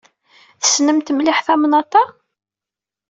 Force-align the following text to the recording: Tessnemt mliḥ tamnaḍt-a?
Tessnemt 0.61 1.07
mliḥ 1.13 1.37
tamnaḍt-a? 1.45 2.03